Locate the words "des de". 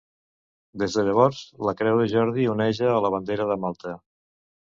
0.83-1.03